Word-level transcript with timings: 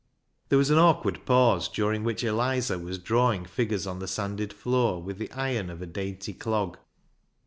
There 0.49 0.57
was 0.57 0.71
an 0.71 0.79
awkward 0.79 1.27
pause, 1.27 1.69
during 1.69 2.03
which 2.03 2.23
Eliza 2.23 2.79
was 2.79 2.97
drawing 2.97 3.45
figures 3.45 3.85
on 3.85 3.99
the 3.99 4.07
sanded 4.07 4.51
floor 4.51 4.99
with 4.99 5.19
the 5.19 5.31
iron 5.31 5.69
of 5.69 5.79
a 5.79 5.85
dainty 5.85 6.33
clog. 6.33 6.79